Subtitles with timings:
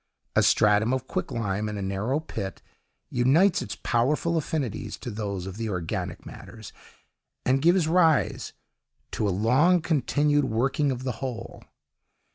[0.35, 2.63] A stratum of quicklime, in a narrow pit,
[3.11, 6.73] unites its powerful affinities to those of the organic matters,
[7.45, 8.51] and gives rise
[9.11, 11.63] to a long continued working of the whole.